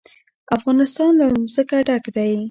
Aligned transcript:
افغانستان 0.57 1.11
له 1.19 1.25
ځمکه 1.53 1.77
ډک 1.87 2.03
دی. 2.15 2.31